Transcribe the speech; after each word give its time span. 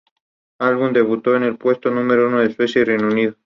El 0.59 0.67
álbum 0.69 0.93
debutó 0.93 1.35
en 1.35 1.43
el 1.43 1.57
puesto 1.59 1.91
número 1.91 2.27
uno 2.27 2.41
en 2.41 2.51
Suiza 2.55 2.79
y 2.79 2.83
Reino 2.85 3.05
Unido. 3.07 3.35